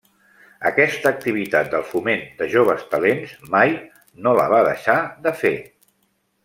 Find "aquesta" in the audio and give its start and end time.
0.69-1.11